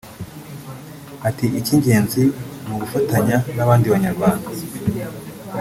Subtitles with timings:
[1.27, 2.23] Ati “Icy’ingenzi
[2.63, 4.47] ni ugufatanya n’abandi banyarwanda